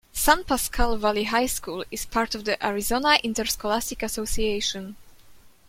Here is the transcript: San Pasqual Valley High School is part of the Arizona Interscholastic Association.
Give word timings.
San 0.13 0.43
Pasqual 0.43 0.97
Valley 0.97 1.25
High 1.25 1.45
School 1.45 1.85
is 1.91 2.07
part 2.07 2.33
of 2.33 2.43
the 2.43 2.57
Arizona 2.65 3.19
Interscholastic 3.23 4.01
Association. 4.01 4.95